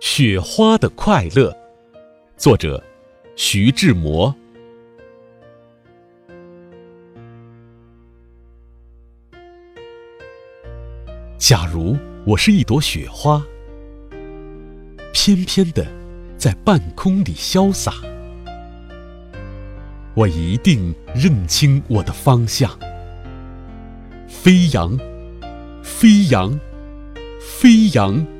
[0.00, 1.54] 雪花的快乐，
[2.38, 2.82] 作者
[3.36, 4.34] 徐志摩。
[11.36, 13.44] 假如我是一朵雪花，
[15.12, 15.86] 翩翩的
[16.38, 17.92] 在半空里潇洒，
[20.14, 22.70] 我一定认清我的方向，
[24.26, 24.98] 飞扬，
[25.82, 26.58] 飞扬，
[27.38, 28.39] 飞扬。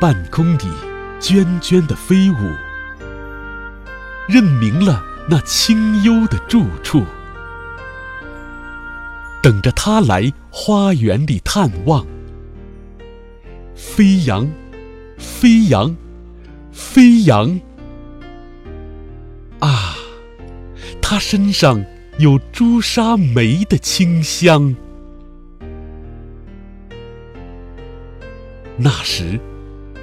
[0.00, 0.68] 半空里
[1.20, 2.36] 涓涓的飞舞，
[4.28, 7.04] 认明了那清幽的住处，
[9.42, 12.04] 等着他来花园里探望。
[13.74, 14.50] 飞扬，
[15.16, 15.96] 飞扬，
[16.70, 17.60] 飞扬！
[19.60, 19.96] 啊，
[21.00, 21.82] 他身上
[22.18, 24.76] 有朱砂梅的清香。
[28.76, 29.40] 那时。